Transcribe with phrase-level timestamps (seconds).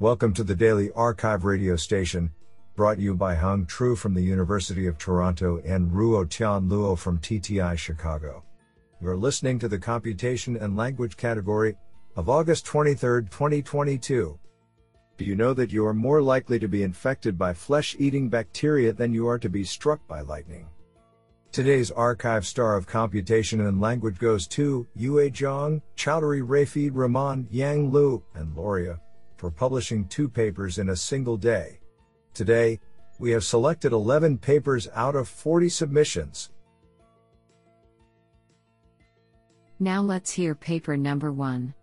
[0.00, 2.32] Welcome to the Daily arXiv radio station,
[2.74, 7.20] brought you by Hung Tru from the University of Toronto and Ruo Tian Luo from
[7.20, 8.42] TTI Chicago.
[9.00, 11.76] You're listening to the Computation and Language category
[12.16, 14.36] of August 23, 2022.
[15.16, 18.92] Do you know that you are more likely to be infected by flesh eating bacteria
[18.92, 20.66] than you are to be struck by lightning?
[21.52, 27.92] Today's arXiv star of computation and language goes to Yue Zhang, Chowdhury Rafid Rahman, Yang
[27.92, 28.98] Lu, and Loria
[29.36, 31.80] for publishing two papers in a single day.
[32.34, 32.80] Today,
[33.18, 36.50] we have selected 11 papers out of 40 submissions.
[39.78, 41.74] Now let's hear paper number one.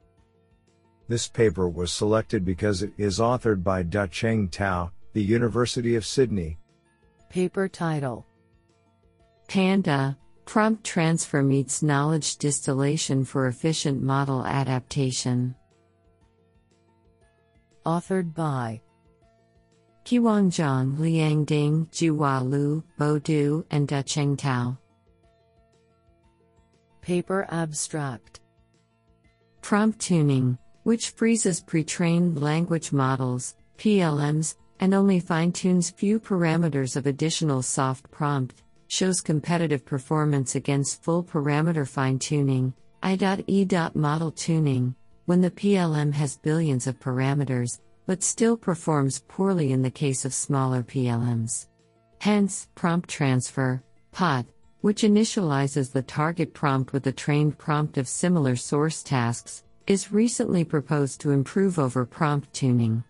[1.07, 6.57] This paper was selected because it is authored by Da-Cheng Tao, the University of Sydney.
[7.29, 8.25] Paper title
[9.47, 15.55] Panda Prompt Transfer meets Knowledge Distillation for Efficient Model Adaptation.
[17.85, 18.79] Authored by
[20.05, 24.77] Qiwang Zhang, Liang Ding, Juhua Lu, Bo Du, and Da-Cheng Tao.
[27.01, 28.39] Paper Abstract
[29.61, 36.95] Prompt tuning, which freezes pre trained language models, PLMs, and only fine tunes few parameters
[36.95, 43.67] of additional soft prompt, shows competitive performance against full parameter fine tuning, I.E.
[43.95, 44.95] model tuning,
[45.25, 50.33] when the PLM has billions of parameters, but still performs poorly in the case of
[50.33, 51.67] smaller PLMs.
[52.19, 54.45] Hence, prompt transfer, POT,
[54.81, 60.63] which initializes the target prompt with a trained prompt of similar source tasks, is recently
[60.63, 63.03] proposed to improve over prompt tuning.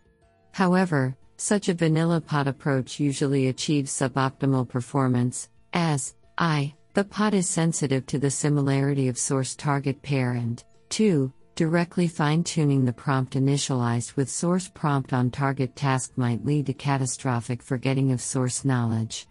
[0.52, 7.50] However, such a vanilla POT approach usually achieves suboptimal performance, as I, the POT is
[7.50, 11.32] sensitive to the similarity of source target pair and 2.
[11.62, 16.74] Directly fine tuning the prompt initialized with source prompt on target task might lead to
[16.74, 19.28] catastrophic forgetting of source knowledge.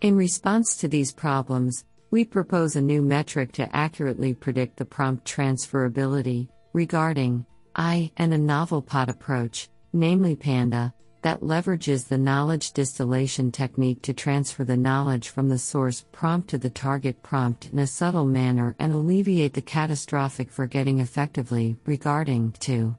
[0.00, 5.24] In response to these problems, we propose a new metric to accurately predict the prompt
[5.26, 13.50] transferability regarding I and a novel POT approach, namely Panda, that leverages the knowledge distillation
[13.50, 17.86] technique to transfer the knowledge from the source prompt to the target prompt in a
[17.86, 22.96] subtle manner and alleviate the catastrophic forgetting effectively regarding to.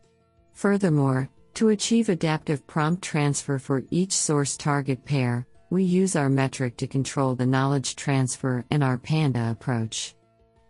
[0.53, 6.77] Furthermore, to achieve adaptive prompt transfer for each source target pair, we use our metric
[6.77, 10.15] to control the knowledge transfer in our Panda approach.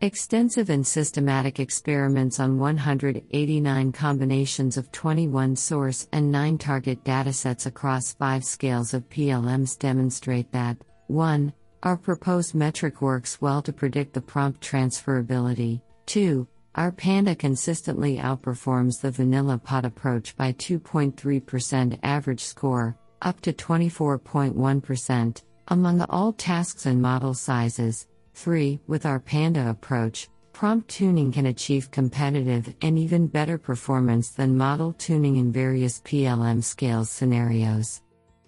[0.04, 8.14] Extensive and systematic experiments on 189 combinations of 21 source and 9 target datasets across
[8.16, 10.76] 5 scales of PLMs demonstrate that
[11.08, 11.54] 1.
[11.84, 15.80] Our proposed metric works well to predict the prompt transferability.
[16.08, 16.46] 2.
[16.76, 25.44] Our Panda consistently outperforms the vanilla POT approach by 2.3% average score, up to 24.1%,
[25.70, 28.80] among all tasks and model sizes 3.
[28.88, 34.94] With our Panda approach, prompt tuning can achieve competitive and even better performance than model
[34.94, 38.02] tuning in various PLM scales scenarios.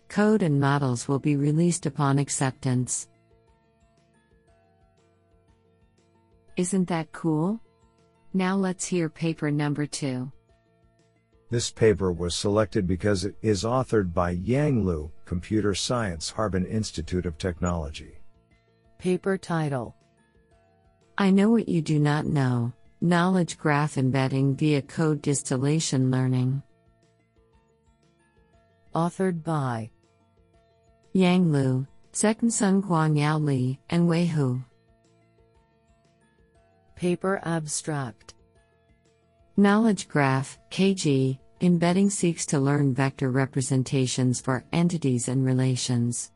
[0.07, 3.07] Code and models will be released upon acceptance.
[6.57, 7.59] Isn't that cool?
[8.34, 10.31] Now let's hear paper number 2.
[11.50, 17.25] This paper was selected because it is authored by Yang Lu, Computer Science Harbin Institute
[17.25, 18.14] of Technology.
[18.97, 19.95] Paper title
[21.17, 26.63] I Know What You Do Not Know Knowledge Graph Embedding via Co-distillation Learning.
[28.95, 29.91] Authored by
[31.13, 34.61] Yang Lu, Second Guang Yao Li, and Wei Hu.
[36.95, 38.33] Paper Abstract
[39.57, 46.31] Knowledge Graph, KG, embedding seeks to learn vector representations for entities and relations.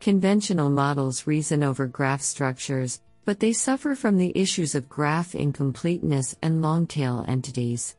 [0.00, 6.34] Conventional models reason over graph structures, but they suffer from the issues of graph incompleteness
[6.40, 7.96] and long tail entities.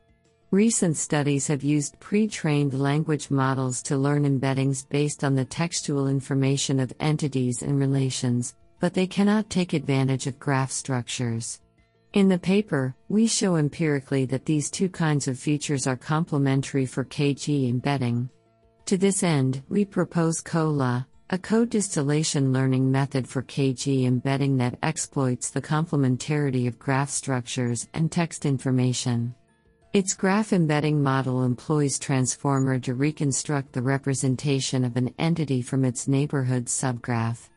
[0.50, 6.08] Recent studies have used pre trained language models to learn embeddings based on the textual
[6.08, 11.62] information of entities and relations, but they cannot take advantage of graph structures.
[12.14, 17.06] In the paper, we show empirically that these two kinds of features are complementary for
[17.06, 18.28] KG embedding.
[18.88, 25.50] To this end, we propose COLA, a co-distillation learning method for KG embedding that exploits
[25.50, 29.34] the complementarity of graph structures and text information.
[29.94, 36.06] Its graph embedding model employs Transformer to reconstruct the representation of an entity from its
[36.06, 37.48] neighborhood subgraph.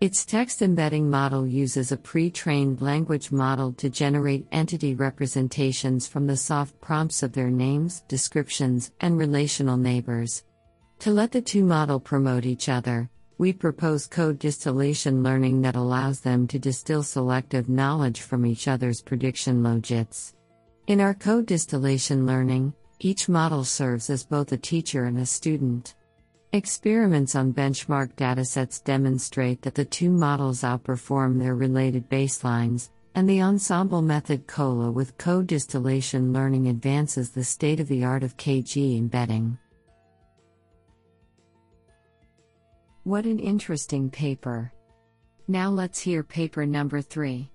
[0.00, 6.28] Its text embedding model uses a pre trained language model to generate entity representations from
[6.28, 10.44] the soft prompts of their names, descriptions, and relational neighbors.
[11.00, 16.46] To let the two model promote each other, we propose co-distillation learning that allows them
[16.46, 20.32] to distill selective knowledge from each other's prediction logits.
[20.86, 25.94] In our co-distillation learning, each model serves as both a teacher and a student.
[26.52, 33.42] Experiments on benchmark datasets demonstrate that the two models outperform their related baselines, and the
[33.42, 39.58] ensemble method COLA with co-distillation learning advances the state of the art of KG embedding.
[43.06, 44.72] What an interesting paper!
[45.46, 47.52] Now let's hear paper number three.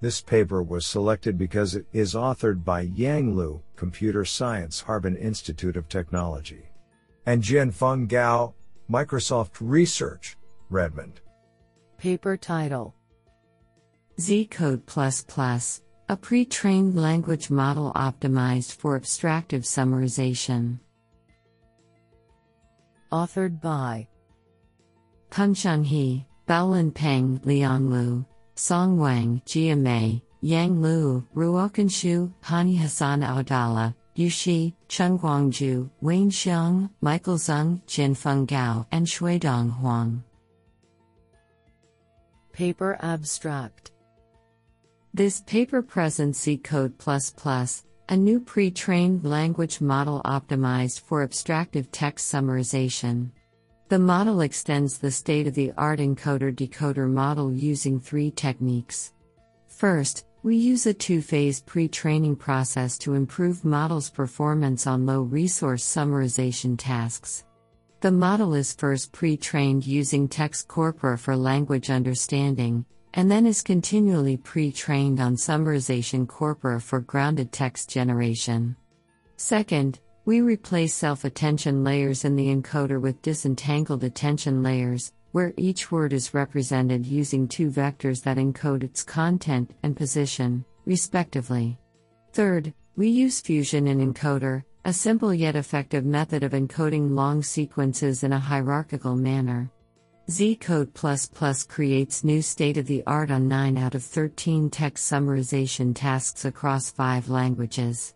[0.00, 5.76] This paper was selected because it is authored by Yang Lu, Computer Science Harbin Institute
[5.76, 6.70] of Technology
[7.26, 8.54] and Jianfeng Gao,
[8.90, 10.38] Microsoft Research,
[10.70, 11.20] Redmond.
[11.98, 12.94] Paper title
[14.18, 14.84] Z Code
[16.08, 20.78] a pre trained language model optimized for abstractive summarization.
[23.12, 24.08] Authored by
[25.30, 28.24] Kunshan He, Baolin Peng, Liang Lu,
[28.56, 35.88] Song Wang, Jia Mei, Yang Lu, Ruokan Shu, Hany Hassan Awadalla, Yu Shi, Chenguang Zhu,
[36.00, 40.24] Wayne Xiong, Michael Zeng, Jianfeng Gao, and Xuedong Huang.
[42.52, 43.92] Paper Abstract
[45.14, 46.94] This paper presents Z Code,
[48.08, 53.30] a new pre trained language model optimized for abstractive text summarization.
[53.90, 59.14] The model extends the state of the art encoder decoder model using three techniques.
[59.66, 65.22] First, we use a two phase pre training process to improve models' performance on low
[65.22, 67.42] resource summarization tasks.
[68.00, 73.60] The model is first pre trained using text corpora for language understanding, and then is
[73.60, 78.76] continually pre trained on summarization corpora for grounded text generation.
[79.36, 79.98] Second,
[80.30, 86.12] we replace self attention layers in the encoder with disentangled attention layers, where each word
[86.12, 91.76] is represented using two vectors that encode its content and position, respectively.
[92.32, 98.22] Third, we use Fusion in Encoder, a simple yet effective method of encoding long sequences
[98.22, 99.68] in a hierarchical manner.
[100.28, 106.44] Zcode creates new state of the art on 9 out of 13 text summarization tasks
[106.44, 108.14] across 5 languages.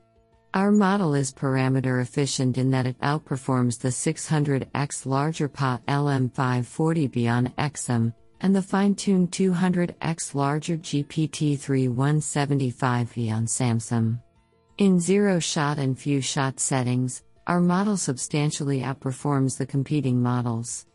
[0.55, 7.56] Our model is parameter efficient in that it outperforms the 600x larger POT LM540 beyond
[7.56, 14.23] XM and the fine-tuned 200x larger GPT-3 175 beyond SAMSum.
[14.79, 20.87] In zero-shot and few-shot settings, our model substantially outperforms the competing models.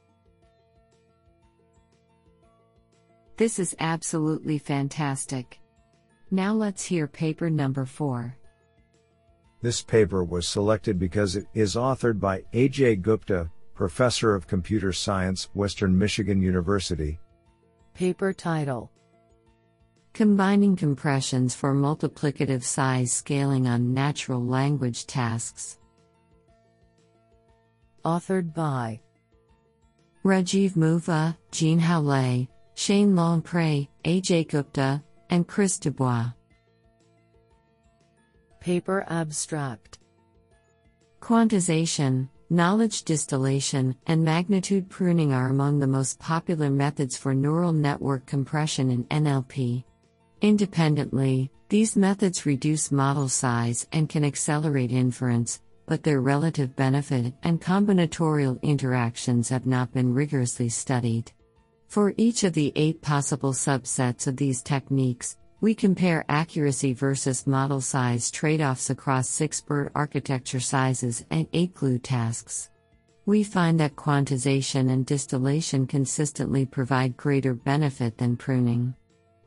[3.35, 5.59] This is absolutely fantastic.
[6.31, 8.38] Now let's hear paper number 4.
[9.61, 15.49] This paper was selected because it is authored by Ajay Gupta, Professor of Computer Science,
[15.53, 17.19] Western Michigan University.
[17.93, 18.89] Paper title
[20.13, 25.77] Combining compressions for multiplicative size scaling on natural language tasks.
[28.05, 29.01] Authored by
[30.23, 36.31] Rajiv Movva, Jean Howley, Shayne Longpre, Ajay Gupta, and Chris Dubois.
[38.59, 39.99] Paper Abstract
[41.21, 48.25] Quantization, knowledge distillation, and magnitude pruning are among the most popular methods for neural network
[48.25, 49.85] compression in NLP.
[50.41, 57.61] Independently, these methods reduce model size and can accelerate inference, but their relative benefit and
[57.61, 61.31] combinatorial interactions have not been rigorously studied.
[61.87, 67.81] For each of the eight possible subsets of these techniques, we compare accuracy versus model
[67.81, 72.69] size trade offs across six BERT architecture sizes and eight GLUE tasks.
[73.25, 78.95] We find that quantization and distillation consistently provide greater benefit than pruning.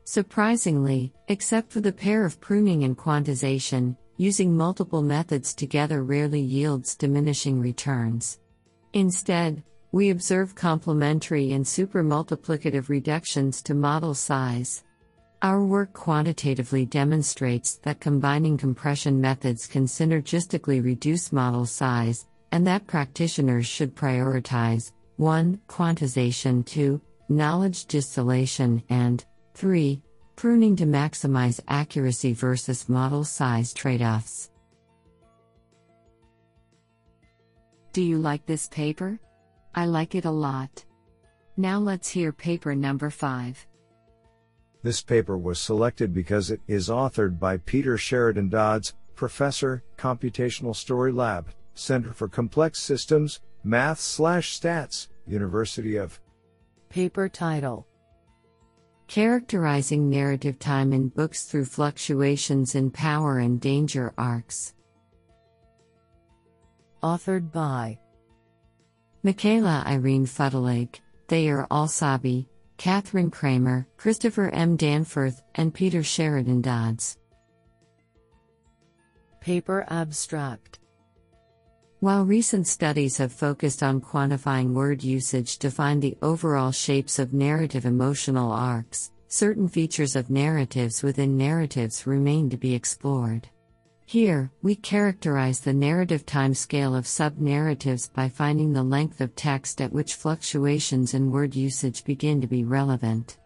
[0.03, 6.95] Surprisingly, except for the pair of pruning and quantization, using multiple methods together rarely yields
[6.95, 8.39] diminishing returns.
[8.93, 14.83] Instead, we observe complementary and supermultiplicative reductions to model size.
[15.43, 22.87] Our work quantitatively demonstrates that combining compression methods can synergistically reduce model size, and that
[22.87, 25.59] practitioners should prioritize 1.
[25.67, 27.01] Quantization, 2.
[27.27, 30.01] Knowledge distillation, and 3.
[30.37, 34.49] Pruning to maximize accuracy versus model size trade offs.
[37.91, 39.19] Do you like this paper?
[39.75, 40.85] I like it a lot.
[41.57, 43.67] Now let's hear paper number 5.
[44.83, 51.13] This paper was selected because it is authored by Peter Sheridan Dodds, Professor, Computational Story
[51.13, 56.19] Lab, Center for Complex Systems, Math slash Stats, University of
[56.89, 57.87] Paper title
[59.07, 64.73] Characterizing narrative time in books through fluctuations in power and danger arcs.
[67.01, 67.97] Authored by
[69.23, 74.75] Mikaela Irene Fudolig, Thayer Alshaabi, Kathryn Cramer, Christopher M.
[74.75, 77.17] Danforth, and Peter Sheridan Dodds.
[79.39, 80.79] Paper abstract
[81.99, 87.33] While recent studies have focused on quantifying word usage to find the overall shapes of
[87.33, 93.47] narrative emotional arcs, certain features of narratives within narratives remain to be explored.
[94.13, 99.81] Here, we characterize the narrative timescale of sub narratives by finding the length of text
[99.81, 103.39] at which fluctuations in word usage begin to be relevant.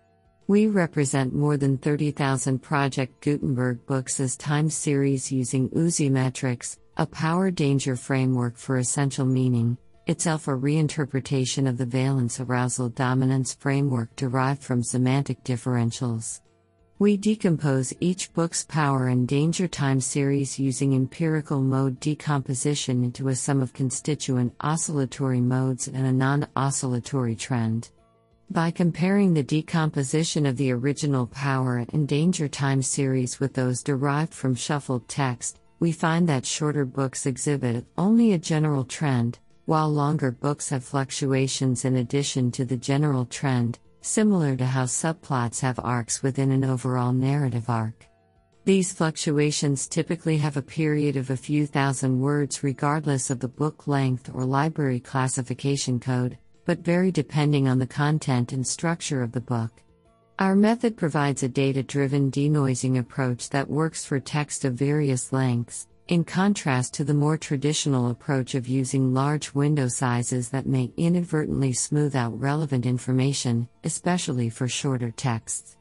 [0.47, 7.49] We represent more than 30,000 Project Gutenberg books as time series using ousiometrics, a power
[7.49, 14.61] danger framework for essential meaning, itself a reinterpretation of the valence arousal dominance framework derived
[14.61, 16.41] from semantic differentials.
[16.99, 23.35] We decompose each book's power and danger time series using empirical mode decomposition into a
[23.35, 27.91] sum of constituent oscillatory modes and a non oscillatory trend.
[28.49, 34.33] By comparing the decomposition of the original power and danger time series with those derived
[34.33, 40.31] from shuffled text, we find that shorter books exhibit only a general trend, while longer
[40.31, 43.77] books have fluctuations in addition to the general trend,
[44.07, 48.05] similar to how subplots have arcs within an overall narrative arc.
[48.63, 53.87] These fluctuations typically have a period of a few thousand words regardless of the book
[53.87, 59.41] length or library classification code, but vary depending on the content and structure of the
[59.41, 59.71] book.
[60.39, 65.87] Our method provides a data driven denoising approach that works for text of various lengths,
[66.07, 71.73] in contrast to the more traditional approach of using large window sizes that may inadvertently
[71.73, 75.77] smooth out relevant information, especially for shorter texts.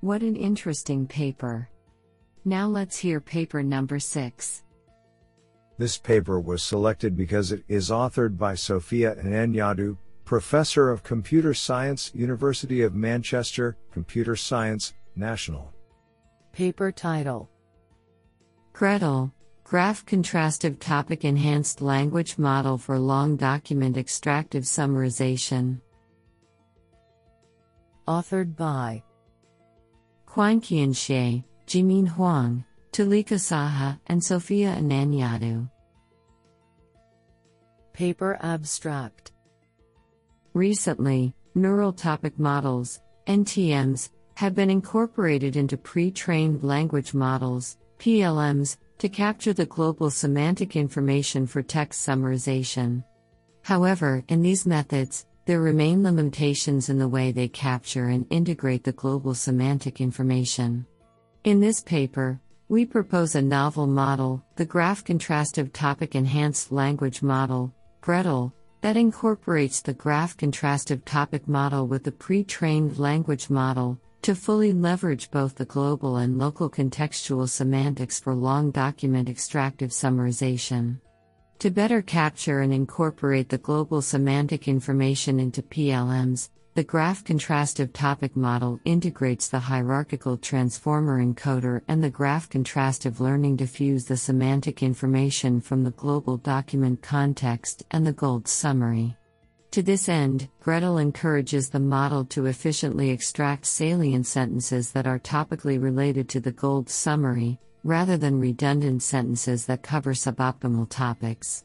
[0.00, 1.70] What an interesting paper!
[2.44, 4.62] Now let's hear paper number 6.
[5.78, 12.12] This paper was selected because it is authored by Sophia Ananiadou, Professor of Computer Science,
[12.14, 15.73] University of Manchester, Computer Science, National.
[16.54, 17.50] Paper title
[18.72, 19.34] Gretel
[19.64, 25.80] Graph Contrastive Topic Enhanced Language Model for Long Document Extractive Summarization.
[28.06, 29.02] Authored by
[30.28, 35.68] Qianqian Xie, Jimin Huang, Tulika Saha, and Sophia Ananiadou.
[37.92, 39.32] Paper abstract
[40.52, 49.08] Recently, neural topic models, NTMs, have been incorporated into pre trained language models, PLMs, to
[49.08, 53.04] capture the global semantic information for text summarization.
[53.62, 58.92] However, in these methods, there remain limitations in the way they capture and integrate the
[58.92, 60.86] global semantic information.
[61.44, 67.74] In this paper, we propose a novel model, the Graph Contrastive Topic Enhanced Language Model,
[68.00, 74.34] GRETEL, that incorporates the Graph Contrastive Topic Model with the pre trained language model to
[74.34, 80.98] fully leverage both the global and local contextual semantics for long document extractive summarization.
[81.58, 88.34] To better capture and incorporate the global semantic information into PLMs, the graph contrastive topic
[88.34, 94.82] model integrates the hierarchical transformer encoder and the graph contrastive learning to fuse the semantic
[94.82, 99.18] information from the global document context and the GOLD summary.
[99.74, 105.82] To this end, Gretel encourages the model to efficiently extract salient sentences that are topically
[105.82, 111.64] related to the GOLD summary, rather than redundant sentences that cover suboptimal topics.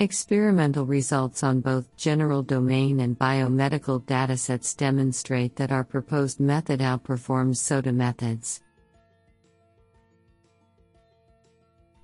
[0.00, 7.58] Experimental results on both general domain and biomedical datasets demonstrate that our proposed method outperforms
[7.58, 8.62] SOTA methods.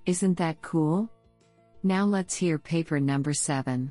[0.06, 1.10] Isn't that cool?
[1.82, 3.90] Now let's hear paper number 7.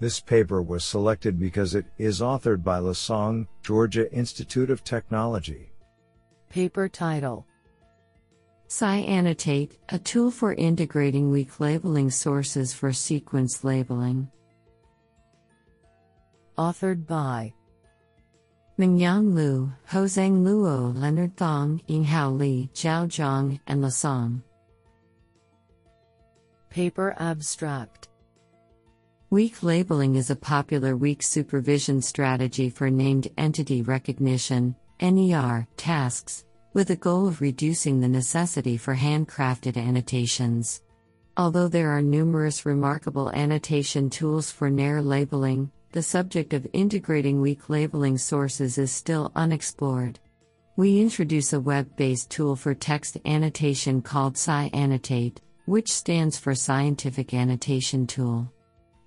[0.00, 5.72] This paper was selected because it is authored by Le Song, Georgia Institute of Technology.
[6.50, 7.46] Paper title
[8.68, 14.30] SciAnnotate, a tool for integrating weak labeling sources for sequence labeling.
[16.56, 17.52] Authored by
[18.78, 24.42] Mingyang Lu, Haozheng Luo, Leonard Thong, Yinghao Li, Zhao Zhang, and Le Song.
[26.70, 28.07] Paper abstract
[29.30, 36.88] Weak labeling is a popular weak supervision strategy for named entity recognition NER, tasks, with
[36.88, 40.80] the goal of reducing the necessity for handcrafted annotations.
[41.36, 47.68] Although there are numerous remarkable annotation tools for NER labeling, the subject of integrating weak
[47.68, 50.18] labeling sources is still unexplored.
[50.76, 57.34] We introduce a web based tool for text annotation called SciAnnotate, which stands for Scientific
[57.34, 58.50] Annotation Tool.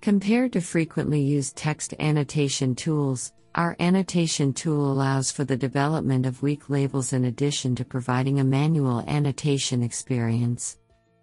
[0.02, 6.42] Compared to frequently used text annotation tools, our annotation tool allows for the development of
[6.42, 10.76] weak labels in addition to providing a manual annotation experience.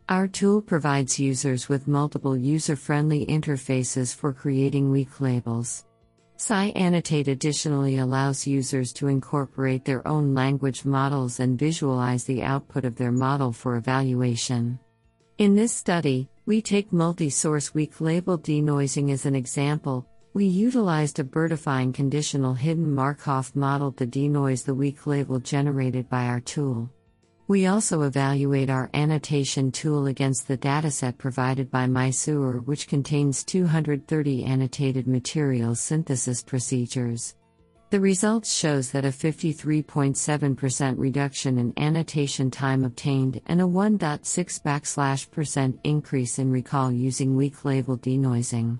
[0.08, 5.84] Our tool provides users with multiple user friendly interfaces for creating weak labels.
[6.38, 12.96] SciAnnotate additionally allows users to incorporate their own language models and visualize the output of
[12.96, 14.80] their model for evaluation.
[15.38, 20.08] In this study, we take multi source weak label denoising as an example.
[20.34, 26.26] We utilized a BERTifying conditional hidden Markov model to denoise the weak label generated by
[26.26, 26.90] our tool.
[27.48, 34.44] We also evaluate our annotation tool against the dataset provided by Mysore, which contains 230
[34.44, 37.36] annotated material synthesis procedures.
[37.90, 45.32] The results shows that a 53.7% reduction in annotation time obtained and a 1.6 backslash
[45.32, 48.80] percent increase in recall using weak label denoising.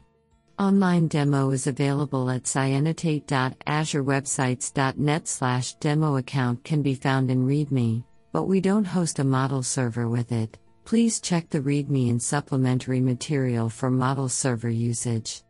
[0.60, 8.44] Online demo is available at sciannotate.azurewebsites.net slash demo account can be found in README but
[8.44, 10.58] we don't host a model server with it.
[10.86, 15.44] Please check the README and supplementary material for model server usage.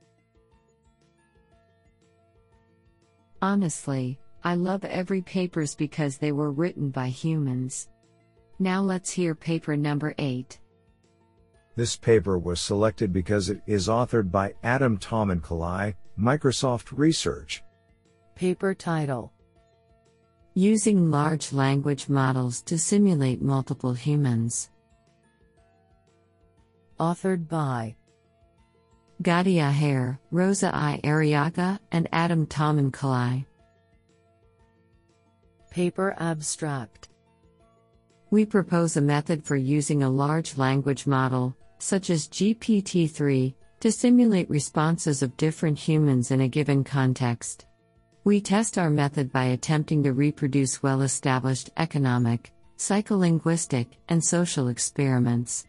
[3.42, 7.90] Honestly, I love every papers because they were written by humans.
[8.60, 10.60] Now let's hear paper number 8.
[11.78, 17.64] This paper was selected because it is authored by Adam Tauman Kalai, Microsoft Research.
[18.36, 19.32] Paper title
[20.56, 24.70] Using large language models to simulate multiple humans.
[27.00, 27.96] Authored by
[29.22, 31.02] Gadi Aher, Rosa I.
[31.04, 33.46] Arriaga, and Adam Tauman Kalai.
[35.70, 37.10] Paper Abstract
[38.30, 43.92] We propose a method for using a large language model, such as GPT 3, to
[43.92, 47.66] simulate responses of different humans in a given context.
[48.24, 55.66] We test our method by attempting to reproduce well established economic, psycholinguistic, and social experiments.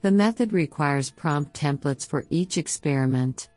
[0.00, 3.48] The method requires prompt templates for each experiment.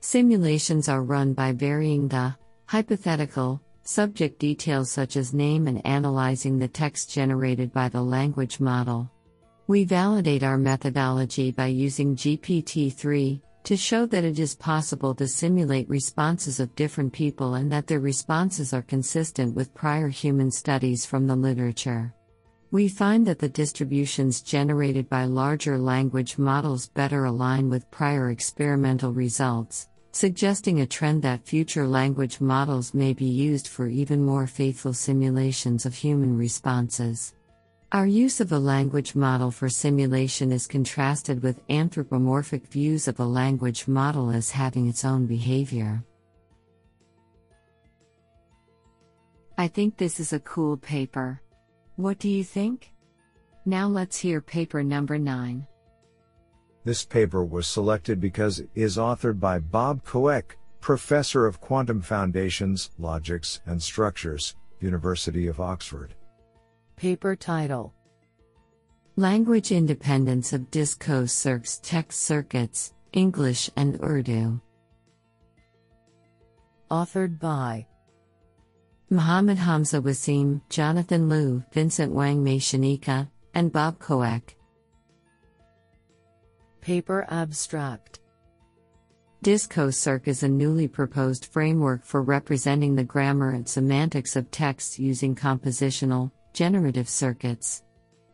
[0.00, 2.34] Simulations are run by varying the
[2.66, 9.10] hypothetical subject details such as name and analyzing the text generated by the language model.
[9.66, 15.26] We validate our methodology by using GPT 3, to show that it is possible to
[15.26, 21.06] simulate responses of different people and that their responses are consistent with prior human studies
[21.06, 22.12] from the literature.
[22.74, 29.12] We find that the distributions generated by larger language models better align with prior experimental
[29.12, 34.92] results, suggesting a trend that future language models may be used for even more faithful
[34.92, 37.34] simulations of human responses.
[37.92, 43.24] Our use of a language model for simulation is contrasted with anthropomorphic views of a
[43.24, 46.02] language model as having its own behavior.
[49.56, 51.40] I think this is a cool paper.
[51.96, 52.92] What do you think?
[53.64, 55.66] Now let's hear paper number 9.
[56.84, 62.90] This paper was selected because it is authored by Bob Coecke, Professor of Quantum Foundations,
[62.98, 66.14] Logics and Structures, University of Oxford.
[66.96, 67.94] Paper title
[69.16, 74.60] Language Independence of DisCoCirc's Text Circuits, English and Urdu.
[76.90, 77.86] Authored by
[79.14, 84.56] Muhammad Hamza Waseem, Jonathan Liu, Vincent Wang-Maścianica, and Bob Coecke.
[86.80, 88.18] Paper Abstract
[89.44, 95.36] DiscoCirc is a newly proposed framework for representing the grammar and semantics of texts using
[95.36, 97.84] compositional, generative circuits.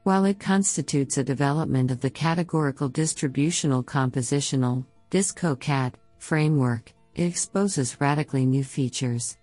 [0.04, 8.46] While it constitutes a development of the categorical distributional compositional DiscoCat framework, it exposes radically
[8.46, 9.36] new features.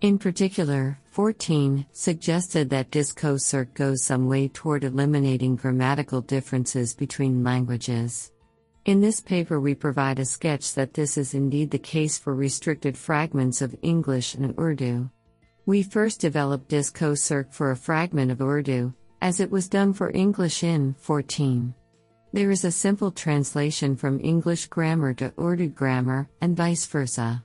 [0.00, 8.30] In particular, 14 suggested that DiscoCirc goes some way toward eliminating grammatical differences between languages.
[8.84, 12.96] In this paper, we provide a sketch that this is indeed the case for restricted
[12.96, 15.10] fragments of English and Urdu.
[15.66, 20.62] We first developed DiscoCirc for a fragment of Urdu, as it was done for English
[20.62, 21.74] in 14.
[22.32, 27.42] There is a simple translation from English grammar to Urdu grammar, and vice versa.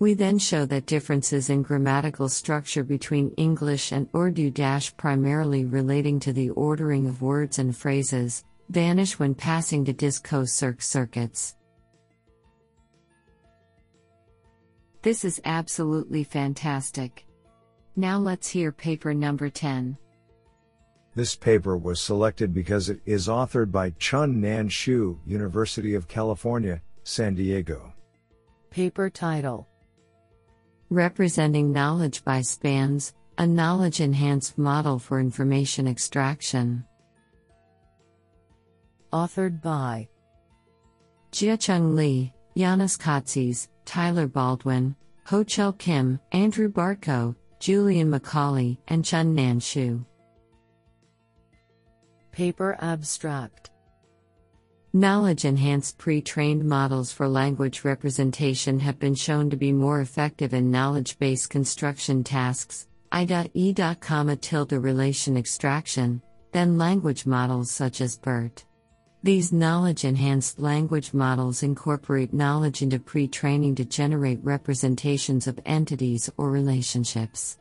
[0.00, 6.18] We then show that differences in grammatical structure between English and Urdu dash primarily relating
[6.20, 11.56] to the ordering of words and phrases vanish when passing the DisCoCirc circuits.
[15.02, 17.26] This is absolutely fantastic.
[17.94, 19.96] Now let's hear paper number 10.
[21.14, 27.34] This paper was selected because it is authored by Chun-Nan Hsu, University of California, San
[27.34, 27.92] Diego.
[28.70, 29.68] Paper title
[30.94, 36.84] Representing Knowledge by Spans, a knowledge enhanced model for information extraction.
[39.12, 40.08] Authored by
[41.32, 50.04] Jiacheng Li, Yannis Katsis, Tyler Baldwin, Ho-Cheol Kim, Andrew Bartko, Julian McAuley, and Chun-Nan Hsu.
[52.30, 53.70] Paper Abstract
[54.96, 60.54] Knowledge enhanced pre trained models for language representation have been shown to be more effective
[60.54, 63.74] in knowledge based construction tasks, I.E.
[63.74, 68.64] tilde relation extraction, than language models such as BERT.
[69.24, 76.30] These knowledge enhanced language models incorporate knowledge into pre training to generate representations of entities
[76.36, 77.58] or relationships.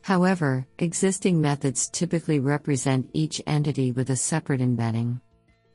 [0.00, 5.20] However, existing methods typically represent each entity with a separate embedding.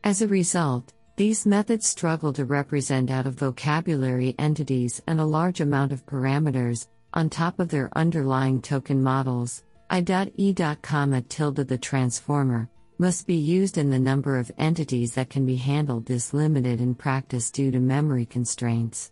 [0.03, 5.61] As a result, these methods struggle to represent out of vocabulary entities and a large
[5.61, 9.63] amount of parameters, on top of their underlying token models.
[9.89, 10.53] I.E.
[10.53, 16.05] tilde the transformer must be used in the number of entities that can be handled
[16.05, 19.11] this limited in practice due to memory constraints.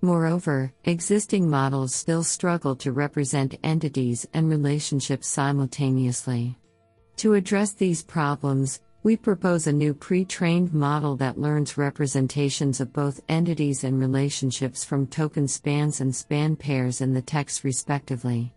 [0.00, 6.56] Moreover, existing models still struggle to represent entities and relationships simultaneously.
[7.16, 12.92] To address these problems, we propose a new pre trained model that learns representations of
[12.92, 18.52] both entities and relationships from token spans and span pairs in the text, respectively.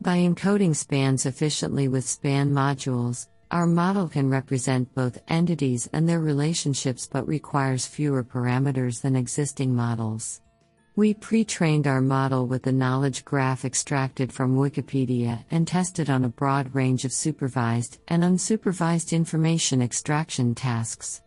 [0.00, 6.20] By encoding spans efficiently with span modules, our model can represent both entities and their
[6.20, 10.40] relationships but requires fewer parameters than existing models.
[10.96, 16.24] We pre trained our model with the knowledge graph extracted from Wikipedia and tested on
[16.24, 21.20] a broad range of supervised and unsupervised information extraction tasks.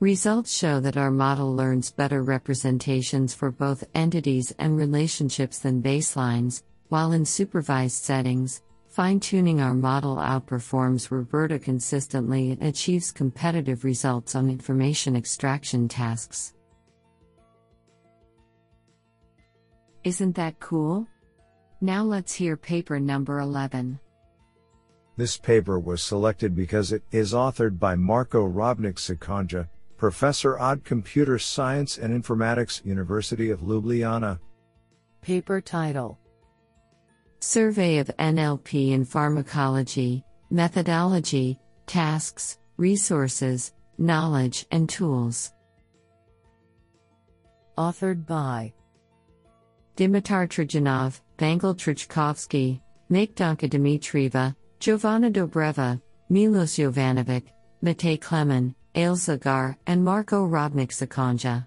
[0.00, 6.64] Results show that our model learns better representations for both entities and relationships than baselines,
[6.88, 14.34] while in supervised settings, fine tuning our model outperforms RoBERTa consistently and achieves competitive results
[14.34, 16.52] on information extraction tasks.
[20.04, 21.06] Isn't that cool?
[21.80, 23.98] Now let's hear paper number 11.
[25.16, 31.96] This paper was selected because it is authored by Marko Robnik-Šikonja, Professor od Computer Science
[31.96, 34.38] and Informatics, University of Ljubljana.
[35.22, 36.18] Paper title
[37.40, 45.52] Survey of NLP in Pharmacology, Methodology, Tasks, Resources, Knowledge, and Tools.
[47.78, 48.72] Authored by
[49.96, 52.80] Dimitar Trajanov, Vangel Trajkovski,
[53.10, 57.44] Makedonka Dimitrieva, Jovana Dobreva, Milos Jovanovic,
[57.84, 59.16] Matej Klemen, Ail
[59.86, 61.66] and Marko Robnik-Šikonja.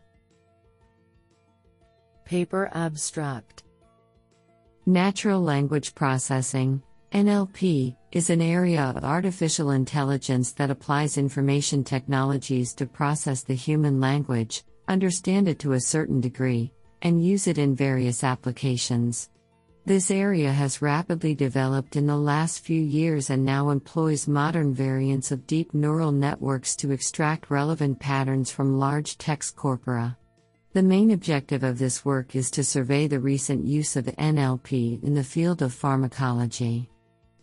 [2.25, 3.63] Paper Abstract
[4.85, 6.81] Natural Language Processing,
[7.13, 14.01] NLP, is an area of artificial intelligence that applies information technologies to process the human
[14.01, 16.71] language, understand it to a certain degree,
[17.07, 19.29] and use it in various applications.
[19.85, 25.31] This area has rapidly developed in the last few years and now employs modern variants
[25.31, 30.17] of deep neural networks to extract relevant patterns from large text corpora.
[30.73, 35.13] The main objective of this work is to survey the recent use of NLP in
[35.13, 36.89] the field of pharmacology.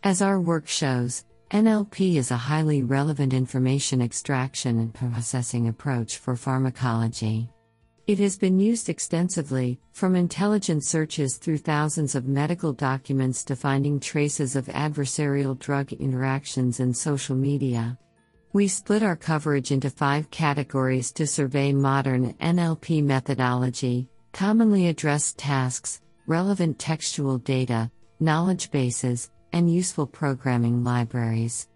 [0.02, 6.36] As our work shows, NLP is a highly relevant information extraction and processing approach for
[6.36, 7.48] pharmacology.
[8.06, 13.98] It has been used extensively, from intelligent searches through thousands of medical documents to finding
[13.98, 17.98] traces of adversarial drug interactions in social media.
[18.52, 26.02] We split our coverage into five categories to survey modern NLP methodology, commonly addressed tasks,
[26.26, 27.90] relevant textual data,
[28.20, 31.68] knowledge bases, and useful programming libraries.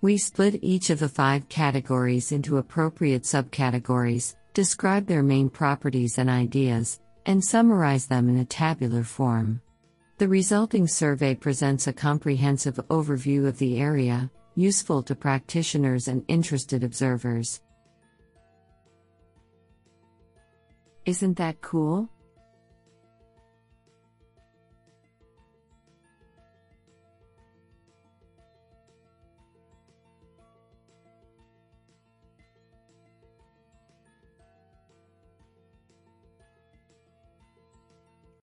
[0.00, 6.28] We split each of the five categories into appropriate subcategories describe their main properties and
[6.28, 9.60] ideas, and summarize them in a tabular form.
[10.18, 16.84] The resulting survey presents a comprehensive overview of the area, useful to practitioners and interested
[16.84, 17.60] observers.
[21.06, 22.08] Isn't that cool?